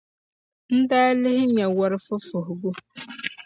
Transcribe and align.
n 0.77 0.79
daa 0.89 1.11
lihi, 1.21 1.45
n 1.47 1.51
nya 1.55 1.67
wɔr' 1.77 1.95
fufuhigu. 2.05 2.69